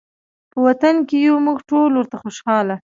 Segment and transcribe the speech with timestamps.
[0.51, 2.75] په وطن کې یو موږ ټول ورته خوشحاله